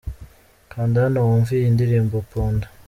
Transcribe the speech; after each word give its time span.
Kanda 0.71 0.97
hano 1.03 1.19
wumve 1.27 1.53
iyi 1.55 1.69
ndirimbo 1.75 2.15
'Punda'. 2.27 2.69